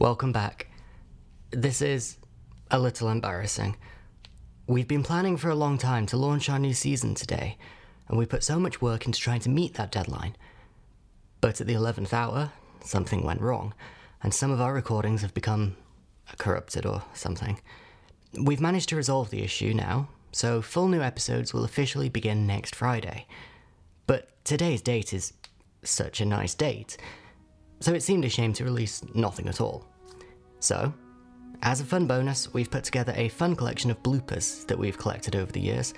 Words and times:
Welcome 0.00 0.32
back. 0.32 0.66
This 1.50 1.82
is 1.82 2.16
a 2.70 2.78
little 2.78 3.10
embarrassing. 3.10 3.76
We've 4.66 4.88
been 4.88 5.02
planning 5.02 5.36
for 5.36 5.50
a 5.50 5.54
long 5.54 5.76
time 5.76 6.06
to 6.06 6.16
launch 6.16 6.48
our 6.48 6.58
new 6.58 6.72
season 6.72 7.14
today, 7.14 7.58
and 8.08 8.16
we 8.16 8.24
put 8.24 8.42
so 8.42 8.58
much 8.58 8.80
work 8.80 9.04
into 9.04 9.20
trying 9.20 9.40
to 9.40 9.50
meet 9.50 9.74
that 9.74 9.92
deadline. 9.92 10.36
But 11.42 11.60
at 11.60 11.66
the 11.66 11.74
11th 11.74 12.14
hour, 12.14 12.50
something 12.82 13.22
went 13.22 13.42
wrong, 13.42 13.74
and 14.22 14.32
some 14.32 14.50
of 14.50 14.58
our 14.58 14.72
recordings 14.72 15.20
have 15.20 15.34
become 15.34 15.76
corrupted 16.38 16.86
or 16.86 17.02
something. 17.12 17.60
We've 18.40 18.58
managed 18.58 18.88
to 18.88 18.96
resolve 18.96 19.28
the 19.28 19.42
issue 19.42 19.74
now, 19.74 20.08
so 20.32 20.62
full 20.62 20.88
new 20.88 21.02
episodes 21.02 21.52
will 21.52 21.64
officially 21.64 22.08
begin 22.08 22.46
next 22.46 22.74
Friday. 22.74 23.26
But 24.06 24.30
today's 24.46 24.80
date 24.80 25.12
is 25.12 25.34
such 25.82 26.22
a 26.22 26.24
nice 26.24 26.54
date, 26.54 26.96
so 27.80 27.92
it 27.92 28.02
seemed 28.02 28.24
a 28.24 28.30
shame 28.30 28.54
to 28.54 28.64
release 28.64 29.02
nothing 29.14 29.46
at 29.46 29.60
all. 29.60 29.89
So, 30.60 30.92
as 31.62 31.80
a 31.80 31.84
fun 31.84 32.06
bonus, 32.06 32.52
we've 32.54 32.70
put 32.70 32.84
together 32.84 33.12
a 33.16 33.28
fun 33.28 33.56
collection 33.56 33.90
of 33.90 34.02
bloopers 34.02 34.66
that 34.66 34.78
we've 34.78 34.96
collected 34.96 35.36
over 35.36 35.52
the 35.52 35.60
years, 35.60 35.92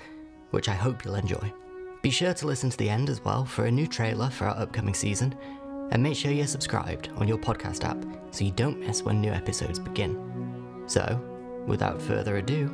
which 0.51 0.67
I 0.67 0.73
hope 0.73 1.05
you'll 1.05 1.15
enjoy. 1.15 1.53
Be 2.01 2.09
sure 2.09 2.33
to 2.33 2.47
listen 2.47 2.69
to 2.69 2.77
the 2.77 2.89
end 2.89 3.09
as 3.09 3.23
well 3.23 3.45
for 3.45 3.65
a 3.65 3.71
new 3.71 3.87
trailer 3.87 4.29
for 4.29 4.45
our 4.45 4.57
upcoming 4.57 4.93
season, 4.93 5.35
and 5.91 6.03
make 6.03 6.17
sure 6.17 6.31
you're 6.31 6.47
subscribed 6.47 7.09
on 7.15 7.27
your 7.27 7.37
podcast 7.37 7.85
app 7.85 8.03
so 8.31 8.43
you 8.43 8.51
don't 8.51 8.79
miss 8.79 9.03
when 9.03 9.21
new 9.21 9.31
episodes 9.31 9.79
begin. 9.79 10.83
So, 10.87 11.21
without 11.65 12.01
further 12.01 12.37
ado, 12.37 12.73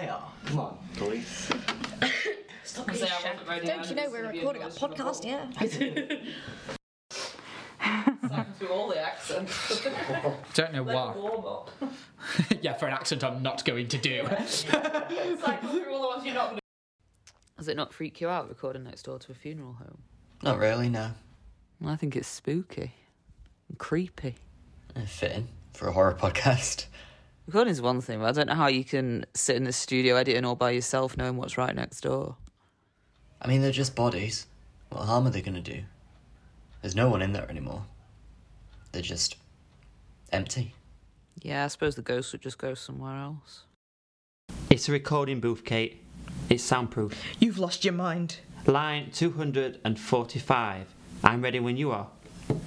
they 0.00 0.08
are. 0.08 0.28
Come 0.46 0.60
on, 0.60 0.78
boys. 0.98 1.50
Stop 2.64 2.94
saying 2.94 3.10
I 3.12 3.30
wasn't 3.32 3.48
ready. 3.48 3.66
Don't 3.66 3.88
you 3.88 3.96
know 3.96 4.10
we're 4.10 4.30
recording 4.30 4.62
a 4.62 4.66
podcast 4.68 5.24
here? 5.24 5.48
Cycle 8.28 8.52
through 8.58 8.68
all 8.68 8.88
the 8.88 9.00
accents. 9.00 9.82
Don't 10.54 10.72
know 10.72 10.82
Like 10.82 10.94
why. 10.94 11.14
warm 11.16 11.46
up. 11.46 11.70
yeah, 12.60 12.74
for 12.74 12.86
an 12.86 12.92
accent 12.92 13.24
I'm 13.24 13.42
not 13.42 13.64
going 13.64 13.88
to 13.88 13.98
do. 13.98 14.24
Cycle 14.46 15.00
through 15.70 15.92
all 15.94 16.02
the 16.02 16.08
ones 16.08 16.24
you're 16.24 16.34
not 16.34 16.50
going 16.50 16.60
Does 17.56 17.68
it 17.68 17.76
not 17.76 17.92
freak 17.92 18.20
you 18.20 18.28
out 18.28 18.48
recording 18.48 18.84
next 18.84 19.02
door 19.04 19.18
to 19.18 19.32
a 19.32 19.34
funeral 19.34 19.74
home? 19.74 19.98
Not 20.42 20.58
really, 20.58 20.88
no. 20.88 21.12
I 21.84 21.96
think 21.96 22.16
it's 22.16 22.28
spooky 22.28 22.92
and 23.68 23.78
creepy. 23.78 24.34
Fitting 25.06 25.48
for 25.74 25.88
a 25.88 25.92
horror 25.92 26.14
podcast. 26.20 26.86
Recording's 27.48 27.80
one 27.80 28.02
thing, 28.02 28.20
but 28.20 28.26
I 28.26 28.32
don't 28.32 28.46
know 28.46 28.54
how 28.54 28.66
you 28.66 28.84
can 28.84 29.24
sit 29.32 29.56
in 29.56 29.64
the 29.64 29.72
studio 29.72 30.16
editing 30.16 30.44
all 30.44 30.54
by 30.54 30.72
yourself 30.72 31.16
knowing 31.16 31.38
what's 31.38 31.56
right 31.56 31.74
next 31.74 32.02
door. 32.02 32.36
I 33.40 33.48
mean, 33.48 33.62
they're 33.62 33.72
just 33.72 33.96
bodies. 33.96 34.46
What 34.90 35.06
harm 35.06 35.26
are 35.26 35.30
they 35.30 35.40
gonna 35.40 35.62
do? 35.62 35.80
There's 36.82 36.94
no 36.94 37.08
one 37.08 37.22
in 37.22 37.32
there 37.32 37.48
anymore. 37.48 37.84
They're 38.92 39.00
just 39.00 39.36
empty. 40.30 40.74
Yeah, 41.40 41.64
I 41.64 41.68
suppose 41.68 41.94
the 41.94 42.02
ghost 42.02 42.32
would 42.32 42.42
just 42.42 42.58
go 42.58 42.74
somewhere 42.74 43.16
else. 43.16 43.62
It's 44.68 44.86
a 44.90 44.92
recording 44.92 45.40
booth, 45.40 45.64
Kate. 45.64 46.02
It's 46.50 46.62
soundproof. 46.62 47.18
You've 47.38 47.58
lost 47.58 47.82
your 47.82 47.94
mind. 47.94 48.40
Line 48.66 49.10
245. 49.10 50.86
I'm 51.24 51.40
ready 51.40 51.60
when 51.60 51.78
you 51.78 51.92
are. 51.92 52.08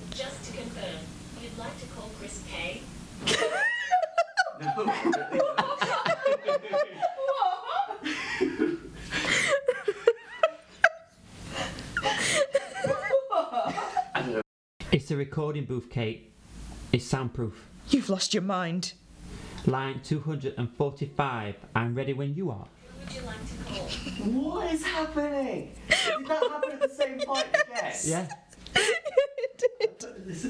Just 0.10 0.44
to 0.46 0.58
confirm, 0.58 1.06
you'd 1.40 1.56
like 1.60 1.80
to 1.80 1.86
call 1.86 2.10
Chris 2.18 2.42
K? 2.52 2.82
It's 14.92 15.10
a 15.10 15.16
recording 15.16 15.66
booth, 15.66 15.90
Kate. 15.90 16.32
It's 16.94 17.06
soundproof. 17.06 17.68
You've 17.90 18.10
lost 18.10 18.36
your 18.36 18.44
mind. 18.44 18.94
Line 19.66 20.02
245. 20.04 21.56
I'm 21.76 21.96
ready 21.96 22.14
when 22.14 22.36
you 22.36 22.52
are. 22.52 22.68
Who 22.68 23.00
would 23.00 23.16
you 23.16 23.22
like 23.22 23.38
to 23.48 23.56
call? 23.66 23.88
What 24.32 24.72
is 24.74 24.86
happening? 24.86 25.74
Did 25.90 26.28
that 26.28 26.44
happen 26.44 26.72
at 26.74 26.82
the 26.82 26.90
same 26.90 27.20
point 27.22 27.48
again? 27.48 27.96
Yeah. 28.04 28.28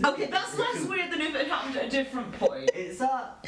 Okay, 0.03 0.25
that's 0.27 0.57
less 0.59 0.85
weird 0.85 1.11
than 1.11 1.21
if 1.21 1.33
it 1.35 1.47
happened 1.47 1.77
at 1.77 1.85
a 1.85 1.89
different 1.89 2.33
point. 2.33 2.71
Is 2.75 2.99
that 2.99 3.45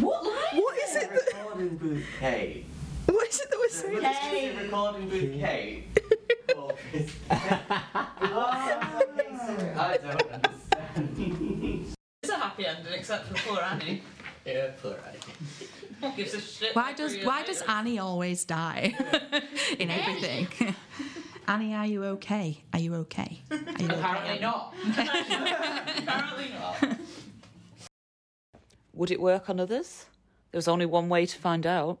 What 0.00 0.24
line? 0.24 0.62
What 0.62 0.78
is 0.78 0.96
it? 0.96 1.10
That, 1.10 1.34
recording 1.34 1.76
booth 1.76 2.04
Kate? 2.20 2.64
what 3.06 3.28
is 3.28 3.40
it 3.40 3.50
that 3.50 3.58
we're 3.58 3.68
saying? 3.68 4.02
Hey. 4.02 4.56
recording 4.64 5.08
booth 5.08 5.40
Kate. 5.40 5.84
Call 6.54 6.72
Chris. 6.90 7.14
Ah, 8.30 9.02
I 9.76 9.96
don't 10.02 10.32
understand. 10.32 11.94
It's 12.22 12.30
a 12.32 12.36
happy 12.36 12.66
ending, 12.66 12.92
except 12.92 13.26
for 13.28 13.34
poor 13.48 13.60
Annie. 13.62 14.02
yeah, 14.44 14.70
poor 14.82 14.96
Annie. 15.06 16.14
Gives 16.16 16.34
a 16.34 16.40
shit. 16.40 16.74
Why 16.76 16.92
does 16.92 17.12
three 17.12 17.18
years 17.20 17.26
why 17.26 17.42
does. 17.44 17.62
Annie 17.62 17.98
always 17.98 18.44
die 18.44 18.94
in 19.78 19.90
everything? 19.90 20.48
Annie, 21.48 21.74
are 21.74 21.86
you 21.86 22.04
okay? 22.04 22.62
Are 22.74 22.78
you 22.78 22.94
okay? 22.96 23.40
Are 23.50 23.56
you 23.56 23.64
okay? 23.66 23.94
Apparently 23.94 24.38
not. 24.40 24.74
Apparently 24.90 26.50
not. 26.50 26.97
Would 28.98 29.12
it 29.12 29.20
work 29.20 29.48
on 29.48 29.60
others? 29.60 30.06
There 30.50 30.58
was 30.58 30.66
only 30.66 30.84
one 30.84 31.08
way 31.08 31.24
to 31.24 31.38
find 31.38 31.64
out. 31.64 32.00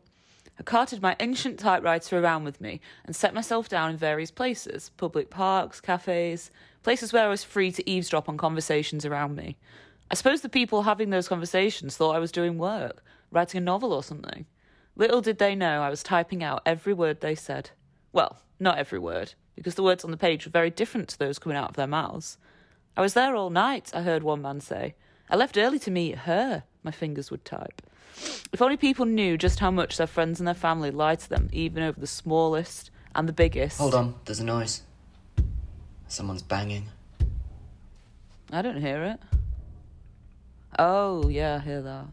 I 0.58 0.64
carted 0.64 1.00
my 1.00 1.14
ancient 1.20 1.60
typewriter 1.60 2.18
around 2.18 2.42
with 2.42 2.60
me 2.60 2.80
and 3.04 3.14
set 3.14 3.32
myself 3.32 3.68
down 3.68 3.90
in 3.90 3.96
various 3.96 4.32
places 4.32 4.90
public 4.96 5.30
parks, 5.30 5.80
cafes, 5.80 6.50
places 6.82 7.12
where 7.12 7.24
I 7.24 7.28
was 7.28 7.44
free 7.44 7.70
to 7.70 7.88
eavesdrop 7.88 8.28
on 8.28 8.36
conversations 8.36 9.06
around 9.06 9.36
me. 9.36 9.56
I 10.10 10.16
suppose 10.16 10.40
the 10.40 10.48
people 10.48 10.82
having 10.82 11.10
those 11.10 11.28
conversations 11.28 11.96
thought 11.96 12.16
I 12.16 12.18
was 12.18 12.32
doing 12.32 12.58
work, 12.58 13.04
writing 13.30 13.58
a 13.58 13.64
novel 13.64 13.92
or 13.92 14.02
something. 14.02 14.46
Little 14.96 15.20
did 15.20 15.38
they 15.38 15.54
know 15.54 15.82
I 15.82 15.90
was 15.90 16.02
typing 16.02 16.42
out 16.42 16.62
every 16.66 16.94
word 16.94 17.20
they 17.20 17.36
said. 17.36 17.70
Well, 18.12 18.40
not 18.58 18.76
every 18.76 18.98
word, 18.98 19.34
because 19.54 19.76
the 19.76 19.84
words 19.84 20.04
on 20.04 20.10
the 20.10 20.16
page 20.16 20.46
were 20.46 20.50
very 20.50 20.70
different 20.70 21.08
to 21.10 21.18
those 21.20 21.38
coming 21.38 21.56
out 21.56 21.70
of 21.70 21.76
their 21.76 21.86
mouths. 21.86 22.38
I 22.96 23.02
was 23.02 23.14
there 23.14 23.36
all 23.36 23.50
night, 23.50 23.92
I 23.94 24.02
heard 24.02 24.24
one 24.24 24.42
man 24.42 24.60
say. 24.60 24.96
I 25.30 25.36
left 25.36 25.56
early 25.56 25.78
to 25.80 25.92
meet 25.92 26.20
her, 26.20 26.64
my 26.82 26.90
fingers 26.90 27.30
would 27.30 27.44
type. 27.44 27.82
If 28.52 28.62
only 28.62 28.76
people 28.76 29.04
knew 29.04 29.36
just 29.36 29.60
how 29.60 29.70
much 29.70 29.96
their 29.96 30.06
friends 30.06 30.40
and 30.40 30.46
their 30.46 30.54
family 30.54 30.90
lie 30.90 31.16
to 31.16 31.28
them, 31.28 31.48
even 31.52 31.82
over 31.82 32.00
the 32.00 32.06
smallest 32.06 32.90
and 33.14 33.28
the 33.28 33.32
biggest. 33.32 33.78
Hold 33.78 33.94
on, 33.94 34.14
there's 34.24 34.40
a 34.40 34.44
noise. 34.44 34.82
Someone's 36.08 36.42
banging. 36.42 36.88
I 38.52 38.62
don't 38.62 38.80
hear 38.80 39.04
it. 39.04 39.20
Oh, 40.78 41.28
yeah, 41.28 41.56
I 41.56 41.58
hear 41.64 41.82
that. 41.82 42.06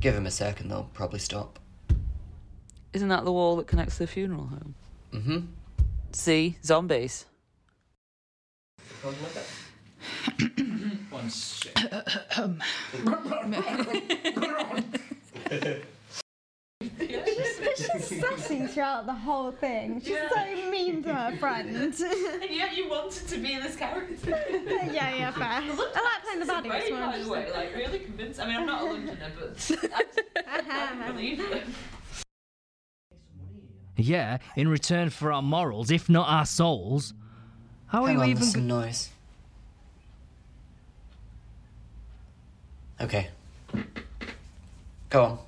Give 0.00 0.14
him 0.14 0.26
a 0.26 0.30
second, 0.30 0.68
they'll 0.68 0.90
probably 0.92 1.20
stop. 1.20 1.58
Isn't 2.92 3.08
that 3.08 3.24
the 3.24 3.32
wall 3.32 3.56
that 3.56 3.66
connects 3.66 3.96
to 3.96 4.04
the 4.04 4.06
funeral 4.06 4.46
home? 4.46 4.74
Mm-hmm. 5.12 5.38
See, 6.12 6.58
zombies. 6.62 7.26
One 11.24 11.30
shit. 11.30 11.78
She's 16.80 17.88
just 17.88 18.08
sassy 18.20 18.66
throughout 18.66 19.06
the 19.06 19.14
whole 19.14 19.50
thing. 19.52 20.02
She's 20.02 20.18
so 20.34 20.70
mean 20.70 21.02
to 21.04 21.14
her 21.14 21.36
friend. 21.38 21.74
And 21.74 21.94
yet 22.50 22.76
you 22.76 22.90
wanted 22.90 23.26
to 23.28 23.38
be 23.38 23.54
in 23.54 23.62
this 23.62 23.76
character. 23.76 24.14
yeah, 24.92 25.14
yeah, 25.14 25.30
fair. 25.30 25.46
I 25.46 25.60
like 25.60 26.24
playing 26.24 26.40
the 26.40 26.46
baddie. 26.46 26.68
Great, 26.68 26.82
It's 26.82 26.90
more 26.90 27.00
by 27.06 27.18
the 27.18 27.28
way, 27.30 27.52
like 27.52 27.74
really 27.74 28.00
convinced. 28.00 28.38
I 28.40 28.46
mean, 28.46 28.56
I'm 28.56 28.66
not 28.66 28.82
a 28.82 28.84
Londoner, 28.84 29.32
but 29.38 29.70
I 29.94 30.04
just 30.04 31.06
believe 31.06 31.40
it. 31.40 31.64
Yeah, 33.96 34.38
in 34.56 34.68
return 34.68 35.08
for 35.08 35.32
our 35.32 35.42
morals, 35.42 35.90
if 35.90 36.10
not 36.10 36.28
our 36.28 36.44
souls. 36.44 37.14
How 37.86 38.04
are 38.04 38.08
on, 38.10 38.12
you 38.14 38.18
there's 38.18 38.30
even? 38.30 38.42
some 38.42 38.66
noise. 38.66 39.10
Okay. 43.00 43.28
Go 45.10 45.24
on. 45.24 45.38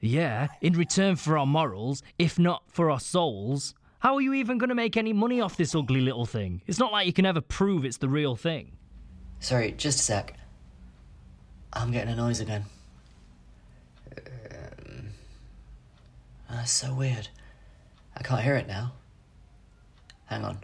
Yeah, 0.00 0.48
in 0.62 0.72
return 0.74 1.16
for 1.16 1.36
our 1.36 1.46
morals, 1.46 2.02
if 2.18 2.38
not 2.38 2.62
for 2.68 2.90
our 2.90 3.00
souls. 3.00 3.74
How 3.98 4.14
are 4.14 4.20
you 4.22 4.32
even 4.32 4.56
going 4.56 4.70
to 4.70 4.74
make 4.74 4.96
any 4.96 5.12
money 5.12 5.42
off 5.42 5.58
this 5.58 5.74
ugly 5.74 6.00
little 6.00 6.24
thing? 6.24 6.62
It's 6.66 6.78
not 6.78 6.90
like 6.90 7.06
you 7.06 7.12
can 7.12 7.26
ever 7.26 7.42
prove 7.42 7.84
it's 7.84 7.98
the 7.98 8.08
real 8.08 8.34
thing. 8.34 8.72
Sorry, 9.40 9.72
just 9.72 10.00
a 10.00 10.02
sec. 10.02 10.34
I'm 11.72 11.92
getting 11.92 12.12
a 12.12 12.16
noise 12.16 12.40
again. 12.40 12.64
Um, 14.16 15.08
that's 16.50 16.72
so 16.72 16.94
weird. 16.94 17.28
I 18.16 18.22
can't 18.22 18.40
hear 18.40 18.56
it 18.56 18.66
now. 18.66 18.92
Hang 20.26 20.44
on. 20.44 20.58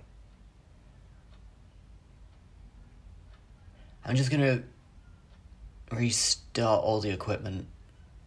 I'm 4.04 4.16
just 4.16 4.30
gonna 4.30 4.62
restart 5.92 6.82
all 6.82 7.00
the 7.00 7.10
equipment. 7.10 7.66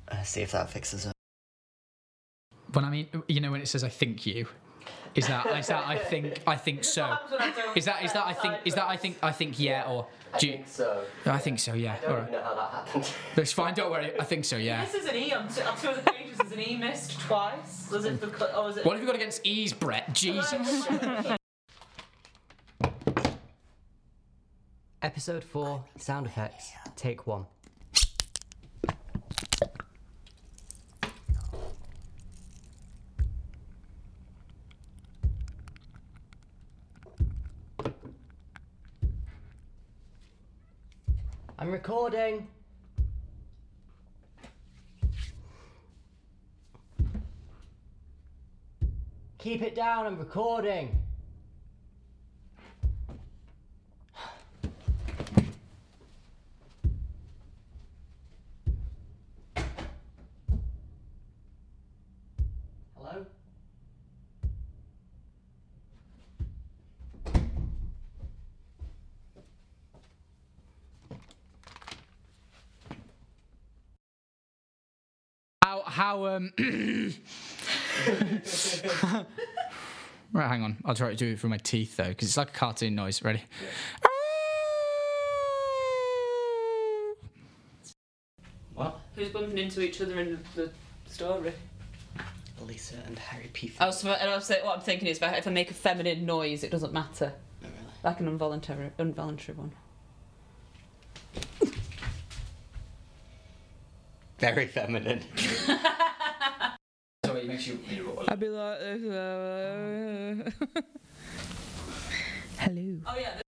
Uh, 0.08 0.22
see 0.24 0.42
if 0.42 0.52
that 0.52 0.70
fixes 0.70 1.06
it. 1.06 1.14
When 2.74 2.86
I 2.86 2.90
mean, 2.90 3.08
you 3.28 3.42
know, 3.42 3.52
when 3.52 3.62
it 3.62 3.68
says 3.68 3.84
"I 3.84 3.90
think 3.90 4.26
you," 4.26 4.48
is 5.16 5.28
that 5.28 5.46
is 5.58 5.68
that 5.68 5.88
I 5.88 5.98
think 5.98 6.40
I 6.46 6.56
think 6.56 6.84
so? 6.84 7.18
Is 7.76 7.86
that 7.86 8.04
is 8.04 8.14
that 8.14 8.26
I 8.26 8.34
think 8.34 8.56
is 8.66 8.76
that 8.76 8.88
I 8.88 8.98
think 8.98 9.18
I 9.24 9.32
think 9.32 9.60
yeah 9.60 9.86
or 9.88 10.08
do 10.38 10.48
you, 10.48 10.60
so. 10.68 11.04
I 11.26 11.40
think 11.40 11.60
so 11.60 11.74
yeah. 11.74 11.98
All 12.08 12.16
right. 12.16 12.32
know 12.32 12.42
how 12.44 12.54
that 12.54 12.72
happened. 12.72 13.12
It's 13.36 13.52
fine. 13.52 13.74
Don't 13.74 13.90
worry. 13.90 14.12
I 14.20 14.24
think 14.24 14.46
so 14.46 14.58
yeah. 14.58 14.86
This 14.86 14.94
is 14.94 15.08
an 15.08 15.16
E. 15.16 15.34
I'm 15.34 15.48
two, 15.48 15.62
on 15.64 15.78
two 15.78 15.90
of 15.90 15.96
the 16.04 16.12
pages. 16.12 16.40
Is 16.40 16.52
an 16.52 16.60
E 16.60 16.78
missed 16.78 17.20
twice. 17.22 17.90
Was 17.92 18.06
it 18.06 18.22
the 18.22 18.30
cl- 18.38 18.56
or 18.56 18.66
was 18.66 18.78
it? 18.78 18.86
What 18.86 18.94
have 18.94 19.02
you 19.02 19.08
got 19.08 19.16
against 19.16 19.46
E's, 19.46 19.74
Brett? 19.74 20.14
Jesus. 20.14 21.28
Episode 25.02 25.46
4 25.46 25.82
Sound 25.98 26.26
Effects, 26.26 26.74
take 26.98 27.26
1. 27.26 27.46
I'm 41.58 41.72
recording. 41.72 42.48
Keep 49.38 49.62
it 49.62 49.76
down, 49.76 50.06
I'm 50.06 50.18
recording. 50.20 50.99
How 75.70 75.84
how 75.86 76.26
um. 76.26 76.52
right, 80.34 80.48
hang 80.48 80.64
on. 80.64 80.78
I'll 80.84 80.96
try 80.96 81.12
to 81.12 81.16
do 81.16 81.34
it 81.34 81.40
through 81.40 81.52
my 81.52 81.58
teeth 81.58 81.96
though, 81.96 82.08
because 82.08 82.28
it's 82.28 82.38
like 82.38 82.50
a 82.50 82.54
cartoon 82.54 82.96
noise. 82.96 83.22
Ready? 83.22 83.44
What? 88.74 89.00
Who's 89.16 89.30
bumping 89.30 89.60
into 89.60 89.82
each 89.82 90.02
other 90.02 90.20
in 90.20 90.40
the, 90.56 90.64
the 90.64 90.72
story? 91.08 91.54
Lisa 92.66 92.96
and 93.06 93.20
Harry 93.20 93.52
P. 93.54 93.72
I 93.80 93.86
was, 93.86 94.04
and 94.04 94.12
I 94.12 94.36
was 94.36 94.46
saying, 94.46 94.66
what 94.66 94.78
I'm 94.78 94.84
thinking 94.84 95.08
is, 95.08 95.18
if 95.18 95.24
I, 95.24 95.36
if 95.36 95.48
I 95.48 95.52
make 95.52 95.70
a 95.70 95.76
feminine 95.76 96.26
noise, 96.26 96.64
it 96.64 96.72
doesn't 96.72 96.94
matter. 96.94 97.34
Like 98.04 98.20
an 98.20 98.28
involuntary, 98.28 98.90
involuntary 98.98 99.56
one. 99.56 99.74
Very 104.40 104.68
feminine. 104.68 105.22
So 107.26 107.36
it 107.36 107.46
makes 107.46 107.68
you. 107.68 107.78
I'd 108.28 108.40
be 108.40 108.48
like 108.48 108.80
this. 108.80 109.04
uh, 109.04 110.52
Hello. 112.58 113.00
Oh 113.06 113.16
yeah. 113.18 113.42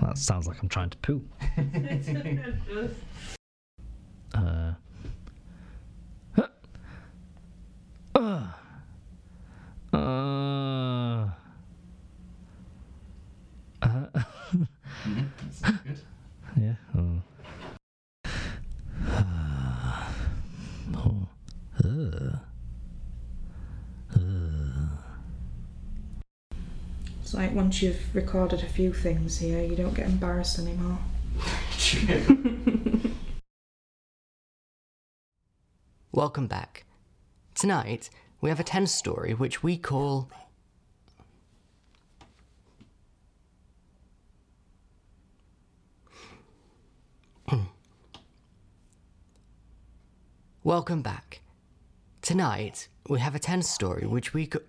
That 0.00 0.18
sounds 0.18 0.46
like 0.46 0.60
I'm 0.62 0.68
trying 0.68 0.90
to 0.90 0.98
poo. 0.98 1.22
Uh. 8.24 8.40
Uh. 9.92 11.28
Uh. 13.82 14.22
Yeah. 16.58 16.74
Oh. 16.96 17.20
Oh. 20.96 21.28
Uh. 21.84 22.38
Uh. 24.14 24.88
It's 27.20 27.34
like 27.34 27.52
once 27.52 27.82
you've 27.82 28.14
recorded 28.14 28.62
a 28.62 28.68
few 28.68 28.94
things 28.94 29.38
here, 29.38 29.62
you 29.62 29.76
don't 29.76 29.92
get 29.92 30.06
embarrassed 30.06 30.58
anymore. 30.58 30.98
Welcome 36.12 36.46
back. 36.46 36.86
Tonight, 37.64 38.10
we 38.42 38.50
have 38.50 38.60
a 38.60 38.62
10 38.62 38.86
story 38.86 39.32
which 39.32 39.62
we 39.62 39.78
call. 39.78 40.28
Welcome 50.62 51.00
back. 51.00 51.40
Tonight, 52.20 52.88
we 53.08 53.20
have 53.20 53.34
a 53.34 53.38
10 53.38 53.62
story 53.62 54.06
which 54.06 54.34
we 54.34 54.48
co- 54.48 54.60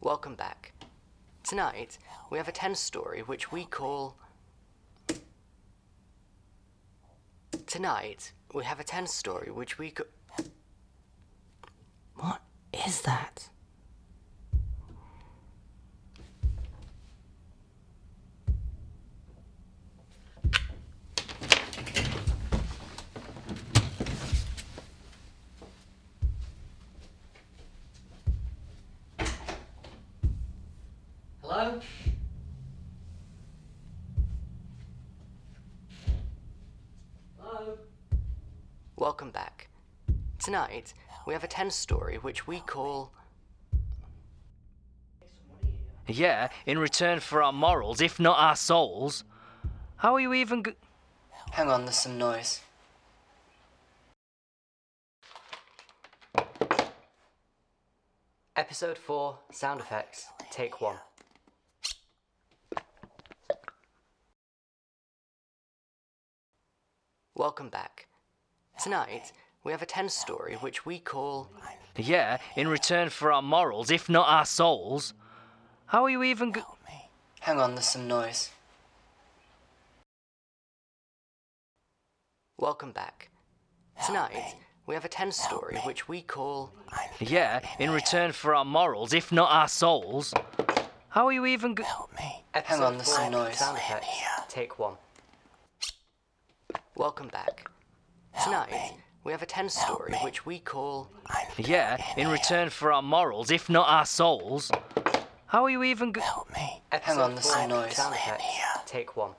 Welcome 0.00 0.34
back. 0.34 0.72
Tonight, 1.52 1.98
we 2.30 2.38
have 2.38 2.48
a 2.48 2.52
10 2.52 2.74
story 2.74 3.20
which 3.20 3.52
we 3.52 3.66
call. 3.66 4.16
Tonight, 7.66 8.32
we 8.54 8.64
have 8.64 8.80
a 8.80 8.84
10 8.84 9.06
story 9.06 9.50
which 9.50 9.76
we 9.76 9.90
co- 9.90 10.04
What 12.14 12.40
is 12.86 13.02
that? 13.02 13.50
Hello? 31.54 31.78
Hello? 37.38 37.78
Welcome 38.96 39.30
back. 39.32 39.68
Tonight, 40.38 40.94
we 41.26 41.34
have 41.34 41.44
a 41.44 41.46
10 41.46 41.70
story 41.70 42.16
which 42.16 42.46
we 42.46 42.60
call. 42.60 43.12
Yeah, 46.08 46.48
in 46.64 46.78
return 46.78 47.20
for 47.20 47.42
our 47.42 47.52
morals, 47.52 48.00
if 48.00 48.18
not 48.18 48.38
our 48.38 48.56
souls. 48.56 49.22
How 49.96 50.14
are 50.14 50.20
you 50.20 50.32
even. 50.32 50.64
G- 50.64 50.72
Hang 51.50 51.68
on, 51.68 51.84
there's 51.84 51.98
some 51.98 52.16
noise. 52.16 52.60
Episode 58.56 58.96
4 58.96 59.38
Sound 59.50 59.80
Effects, 59.80 60.28
Take 60.50 60.80
1. 60.80 60.96
Welcome 67.42 67.70
back. 67.70 68.06
Tonight, 68.80 69.32
we 69.64 69.72
have 69.72 69.82
a 69.82 69.86
10 69.86 70.08
story 70.10 70.54
which 70.60 70.86
we 70.86 71.00
call. 71.00 71.50
yeah, 71.96 72.38
in 72.54 72.68
return 72.68 73.08
for 73.10 73.32
our 73.32 73.42
morals, 73.42 73.90
if 73.90 74.08
not 74.08 74.28
our 74.28 74.44
souls. 74.44 75.12
How 75.86 76.04
are 76.04 76.08
you 76.10 76.22
even. 76.22 76.54
G- 76.54 76.60
Hang 77.40 77.58
on, 77.58 77.74
there's 77.74 77.88
some 77.88 78.06
noise. 78.06 78.50
Welcome 82.60 82.92
back. 82.92 83.28
Tonight, 84.06 84.54
we 84.86 84.94
have 84.94 85.04
a 85.04 85.08
10 85.08 85.32
story 85.32 85.78
which 85.84 86.06
we 86.06 86.22
call. 86.22 86.72
Yeah, 87.18 87.58
in 87.80 87.90
return 87.90 88.30
for 88.30 88.54
our 88.54 88.64
morals, 88.64 89.12
if 89.12 89.32
not 89.32 89.50
our 89.50 89.66
souls. 89.66 90.32
How 91.08 91.26
are 91.26 91.32
you 91.32 91.44
even 91.46 91.74
go- 91.74 91.82
Help 91.82 92.12
me. 92.16 92.44
Episode 92.54 92.84
on, 92.84 92.96
there's 92.98 93.08
some 93.12 93.32
noise. 93.32 93.58
Sound 93.58 93.78
effects. 93.78 94.06
Take 94.48 94.78
one. 94.78 94.94
Welcome 96.94 97.28
back. 97.28 97.70
Tonight, 98.44 98.92
we 99.24 99.32
have 99.32 99.42
a 99.42 99.46
10 99.46 99.68
story 99.68 100.14
which 100.22 100.44
we 100.44 100.58
call. 100.58 101.10
Yeah, 101.56 101.96
in 102.16 102.28
return 102.28 102.70
for 102.70 102.92
our 102.92 103.02
morals, 103.02 103.50
if 103.50 103.68
not 103.70 103.88
our 103.88 104.04
souls. 104.06 104.70
How 105.46 105.64
are 105.64 105.70
you 105.70 105.82
even 105.84 106.12
go- 106.12 106.20
Help 106.20 106.50
me. 106.52 106.82
Episode 106.92 107.20
on, 107.20 107.34
there's 107.34 107.46
some 107.46 107.68
four, 107.70 107.80
noise. 107.82 107.96
Sound 107.96 108.14
effects. 108.14 108.44
Take 108.86 109.16
one. 109.16 109.32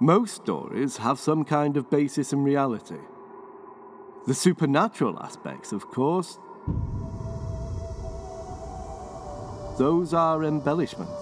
Most 0.00 0.34
stories 0.34 0.96
have 0.98 1.18
some 1.18 1.44
kind 1.44 1.76
of 1.76 1.90
basis 1.90 2.32
in 2.32 2.42
reality. 2.42 2.98
The 4.26 4.34
supernatural 4.34 5.18
aspects, 5.22 5.72
of 5.72 5.86
course, 5.88 6.38
those 9.78 10.14
are 10.14 10.44
embellishments. 10.44 11.12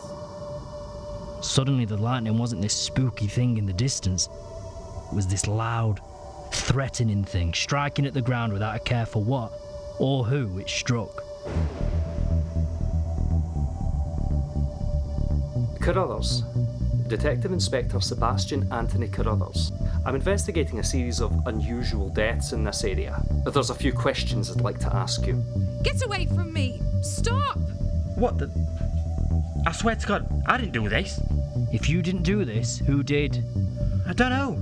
Suddenly, 1.41 1.85
the 1.85 1.97
lightning 1.97 2.39
wasn't 2.39 2.63
this 2.63 2.75
spooky 2.75 3.27
thing 3.27 3.59
in 3.59 3.67
the 3.67 3.73
distance. 3.73 4.29
It 5.11 5.15
was 5.15 5.27
this 5.27 5.47
loud, 5.47 6.01
threatening 6.53 7.25
thing 7.25 7.53
striking 7.53 8.07
at 8.07 8.15
the 8.15 8.23
ground 8.23 8.53
without 8.53 8.77
a 8.77 8.79
care 8.79 9.07
for 9.07 9.23
what 9.23 9.53
or 9.99 10.25
who 10.25 10.59
it 10.59 10.69
struck. 10.69 11.23
Carruthers. 15.81 16.45
Detective 17.09 17.53
Inspector 17.53 18.01
Sebastian 18.01 18.73
Anthony 18.73 19.09
Carruthers. 19.09 19.73
I'm 20.07 20.15
investigating 20.15 20.79
a 20.79 20.85
series 20.85 21.21
of 21.21 21.47
unusual 21.47 22.09
deaths 22.09 22.53
in 22.53 22.65
this 22.65 22.85
area. 22.85 23.23
There's 23.45 23.71
a 23.71 23.75
few 23.75 23.93
questions 23.93 24.51
I'd 24.51 24.63
like 24.63 24.79
to 24.79 24.95
ask 24.95 25.27
you. 25.27 25.43
Get 25.83 26.03
away 26.05 26.27
from 26.27 26.53
me! 26.53 26.81
Stop! 27.03 27.59
What 28.17 28.39
the? 28.39 28.51
I 29.67 29.73
swear 29.73 29.95
to 29.95 30.07
God, 30.07 30.43
I 30.47 30.57
didn't 30.59 30.73
do 30.73 30.89
this. 30.89 31.21
If 31.73 31.89
you 31.89 32.03
didn't 32.03 32.23
do 32.23 32.45
this, 32.45 32.79
who 32.79 33.03
did? 33.03 33.45
I 34.07 34.13
don't 34.13 34.31
know. 34.31 34.59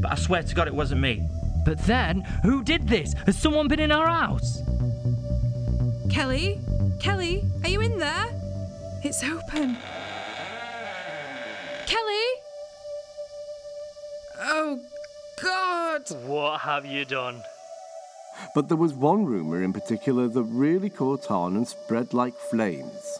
But 0.00 0.12
I 0.12 0.14
swear 0.16 0.42
to 0.42 0.54
God, 0.54 0.66
it 0.66 0.74
wasn't 0.74 1.00
me. 1.00 1.28
But 1.64 1.78
then, 1.80 2.20
who 2.42 2.62
did 2.62 2.88
this? 2.88 3.14
Has 3.26 3.38
someone 3.38 3.68
been 3.68 3.80
in 3.80 3.90
our 3.90 4.08
house? 4.08 4.62
Kelly? 6.10 6.60
Kelly, 7.00 7.44
are 7.62 7.68
you 7.68 7.80
in 7.80 7.98
there? 7.98 8.26
It's 9.02 9.22
open. 9.22 9.76
Kelly? 11.86 12.26
Oh, 14.40 14.80
God! 15.42 16.02
What 16.26 16.60
have 16.60 16.86
you 16.86 17.04
done? 17.04 17.42
But 18.54 18.68
there 18.68 18.76
was 18.76 18.92
one 18.94 19.24
rumour 19.24 19.62
in 19.62 19.72
particular 19.72 20.28
that 20.28 20.42
really 20.42 20.90
caught 20.90 21.30
on 21.30 21.56
and 21.56 21.66
spread 21.66 22.14
like 22.14 22.34
flames. 22.34 23.18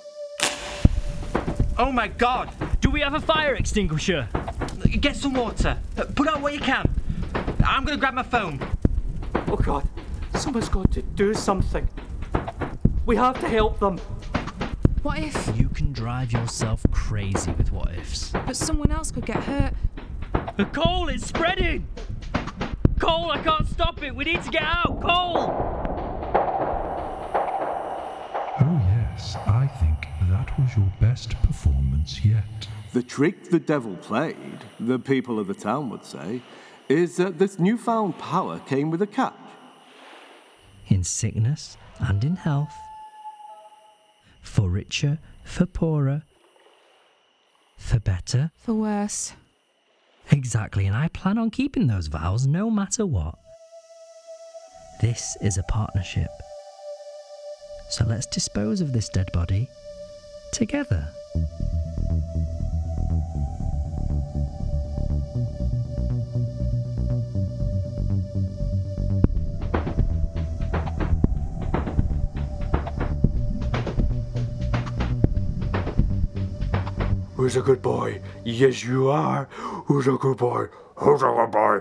Oh 1.77 1.91
my 1.91 2.09
God! 2.09 2.51
Do 2.81 2.91
we 2.91 3.01
have 3.01 3.15
a 3.15 3.21
fire 3.21 3.55
extinguisher? 3.55 4.29
Get 5.01 5.17
some 5.17 5.35
water. 5.35 5.79
Put 6.15 6.29
out 6.29 6.41
what 6.41 6.55
you 6.55 6.61
can. 6.61 6.89
I'm 7.67 7.85
gonna 7.85 7.97
grab 7.97 8.15
my 8.15 8.23
phone. 8.23 8.65
Oh 9.49 9.57
God, 9.57 9.89
someone's 10.35 10.69
got 10.69 10.93
to 10.93 11.03
do 11.03 11.35
something. 11.35 11.89
We 13.07 13.17
have 13.17 13.41
to 13.41 13.49
help 13.49 13.81
them. 13.81 13.99
What 15.03 15.19
if? 15.19 15.59
You 15.59 15.69
can 15.69 15.93
drive 15.93 16.33
yourself 16.33 16.83
crazy 16.91 17.51
with 17.53 17.73
what 17.73 17.93
ifs. 17.95 18.31
But 18.31 18.57
someone 18.57 18.91
else 18.91 19.11
could 19.11 19.27
get 19.27 19.43
hurt. 19.43 19.75
The 20.57 20.65
coal 20.67 21.09
is 21.09 21.27
spreading! 21.27 21.87
Cole, 22.99 23.31
I 23.31 23.43
can't 23.43 23.67
stop 23.67 24.03
it! 24.03 24.15
We 24.15 24.25
need 24.25 24.43
to 24.43 24.51
get 24.51 24.63
out! 24.63 25.01
Cole! 25.01 25.51
Oh, 28.61 28.81
yes, 28.87 29.37
I 29.47 29.67
think 29.81 30.07
that 30.31 30.59
was 30.59 30.77
your 30.77 30.93
best 31.01 31.31
performance 31.43 32.25
yet. 32.25 32.69
The 32.93 33.03
trick 33.03 33.51
the 33.51 33.59
devil 33.59 33.97
played, 33.97 34.65
the 34.79 34.99
people 34.99 35.39
of 35.39 35.49
the 35.49 35.55
town 35.55 35.91
would 35.91 36.05
say, 36.05 36.41
is 36.89 37.17
that 37.17 37.39
this 37.39 37.59
newfound 37.59 38.19
power 38.19 38.61
came 38.61 38.91
with 38.91 39.03
a 39.03 39.07
catch. 39.07 39.35
In 40.89 41.03
sickness 41.03 41.77
and 41.99 42.23
in 42.23 42.37
health. 42.37 42.75
For 44.41 44.69
richer, 44.69 45.19
for 45.43 45.67
poorer. 45.67 46.23
For 47.77 47.99
better. 47.99 48.53
For 48.57 48.75
worse. 48.75 49.33
Exactly, 50.31 50.87
and 50.87 50.97
I 50.97 51.09
plan 51.09 51.39
on 51.39 51.51
keeping 51.51 51.87
those 51.87 52.07
vows 52.07 52.47
no 52.47 52.71
matter 52.71 53.07
what. 53.07 53.35
This 55.01 55.37
is 55.43 55.59
a 55.59 55.63
partnership. 55.65 56.31
So 57.91 58.05
let's 58.05 58.27
dispose 58.27 58.81
of 58.81 58.93
this 58.93 59.09
dead 59.09 59.31
body 59.33 59.69
together. 60.53 61.09
Who's 77.45 77.57
a 77.57 77.61
good 77.61 77.83
boy? 77.83 78.23
Yes, 78.43 78.85
you 78.85 79.11
are. 79.11 79.51
Who's 79.85 80.07
a 80.07 80.13
good 80.13 80.39
boy? 80.39 80.69
Who's 80.97 81.21
a 81.21 81.27
good 81.27 81.51
boy? 81.51 81.81